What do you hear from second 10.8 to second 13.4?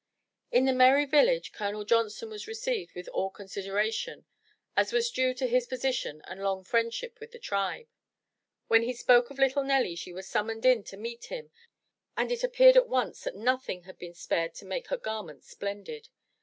to meet him and it appeared at once that